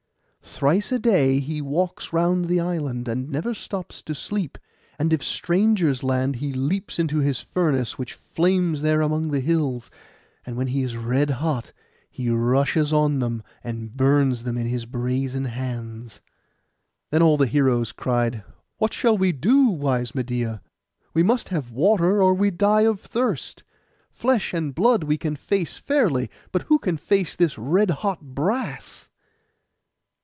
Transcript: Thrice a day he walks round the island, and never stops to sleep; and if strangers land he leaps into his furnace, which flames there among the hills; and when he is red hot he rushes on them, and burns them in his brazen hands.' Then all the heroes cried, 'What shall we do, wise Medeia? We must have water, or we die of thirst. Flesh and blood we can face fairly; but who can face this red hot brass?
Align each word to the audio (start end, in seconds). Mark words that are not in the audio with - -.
Thrice 0.43 0.91
a 0.91 0.99
day 0.99 1.39
he 1.39 1.59
walks 1.61 2.13
round 2.13 2.45
the 2.45 2.59
island, 2.59 3.07
and 3.07 3.31
never 3.31 3.53
stops 3.53 4.03
to 4.03 4.13
sleep; 4.13 4.59
and 4.99 5.11
if 5.13 5.23
strangers 5.23 6.03
land 6.03 6.35
he 6.35 6.53
leaps 6.53 6.99
into 6.99 7.17
his 7.19 7.39
furnace, 7.41 7.97
which 7.97 8.13
flames 8.13 8.83
there 8.83 9.01
among 9.01 9.31
the 9.31 9.39
hills; 9.39 9.89
and 10.45 10.57
when 10.57 10.67
he 10.67 10.83
is 10.83 10.97
red 10.97 11.31
hot 11.31 11.71
he 12.11 12.29
rushes 12.29 12.91
on 12.93 13.17
them, 13.19 13.41
and 13.63 13.97
burns 13.97 14.43
them 14.43 14.55
in 14.55 14.67
his 14.67 14.85
brazen 14.85 15.45
hands.' 15.45 16.19
Then 17.09 17.23
all 17.23 17.37
the 17.37 17.47
heroes 17.47 17.91
cried, 17.91 18.43
'What 18.77 18.93
shall 18.93 19.17
we 19.17 19.31
do, 19.31 19.63
wise 19.67 20.13
Medeia? 20.13 20.61
We 21.13 21.23
must 21.23 21.49
have 21.49 21.71
water, 21.71 22.21
or 22.21 22.35
we 22.35 22.51
die 22.51 22.81
of 22.81 22.99
thirst. 22.99 23.63
Flesh 24.11 24.53
and 24.53 24.75
blood 24.75 25.05
we 25.05 25.17
can 25.17 25.35
face 25.37 25.77
fairly; 25.77 26.29
but 26.51 26.63
who 26.63 26.77
can 26.77 26.97
face 26.97 27.35
this 27.35 27.57
red 27.57 27.89
hot 27.89 28.21
brass? 28.35 29.07